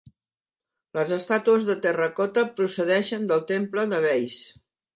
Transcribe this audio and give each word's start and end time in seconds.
Les 0.97 1.13
estàtues 1.17 1.67
de 1.67 1.75
terracota 1.85 2.47
procedeixen 2.61 3.31
del 3.33 3.47
temple 3.55 3.87
de 3.95 4.01
Veïs. 4.09 4.43